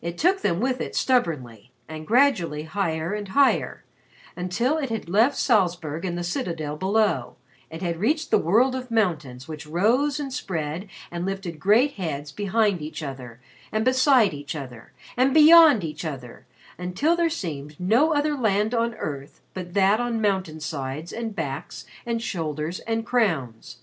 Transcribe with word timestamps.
It 0.00 0.16
took 0.16 0.40
them 0.40 0.60
with 0.60 0.80
it 0.80 0.96
stubbornly 0.96 1.70
and 1.90 2.06
gradually 2.06 2.62
higher 2.62 3.12
and 3.12 3.28
higher 3.28 3.84
until 4.34 4.78
it 4.78 4.88
had 4.88 5.10
left 5.10 5.36
Salzburg 5.36 6.06
and 6.06 6.16
the 6.16 6.24
Citadel 6.24 6.74
below 6.78 7.36
and 7.70 7.82
had 7.82 7.98
reached 7.98 8.30
the 8.30 8.38
world 8.38 8.74
of 8.74 8.90
mountains 8.90 9.46
which 9.46 9.66
rose 9.66 10.18
and 10.18 10.32
spread 10.32 10.88
and 11.10 11.26
lifted 11.26 11.60
great 11.60 11.96
heads 11.96 12.32
behind 12.32 12.80
each 12.80 13.02
other 13.02 13.42
and 13.70 13.84
beside 13.84 14.32
each 14.32 14.56
other 14.56 14.92
and 15.18 15.34
beyond 15.34 15.84
each 15.84 16.02
other 16.02 16.46
until 16.78 17.14
there 17.14 17.28
seemed 17.28 17.78
no 17.78 18.14
other 18.14 18.34
land 18.36 18.72
on 18.72 18.94
earth 18.94 19.42
but 19.52 19.74
that 19.74 20.00
on 20.00 20.18
mountain 20.22 20.60
sides 20.60 21.12
and 21.12 21.36
backs 21.36 21.84
and 22.06 22.22
shoulders 22.22 22.80
and 22.86 23.04
crowns. 23.04 23.80